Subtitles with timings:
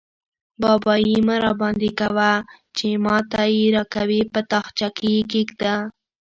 [0.61, 2.31] بابايي مه راباندې کوه؛
[2.77, 5.75] چې ما ته يې راکوې- په تاخچه کې يې کېږده.